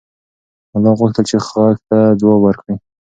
[0.71, 2.75] ملا غوښتل چې غږ ته ځواب ورکړي.